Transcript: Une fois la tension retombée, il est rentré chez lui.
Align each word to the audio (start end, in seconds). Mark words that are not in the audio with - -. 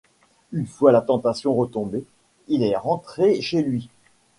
Une 0.51 0.65
fois 0.65 0.91
la 0.91 1.01
tension 1.01 1.53
retombée, 1.53 2.03
il 2.47 2.63
est 2.63 2.75
rentré 2.75 3.39
chez 3.39 3.61
lui. 3.61 3.87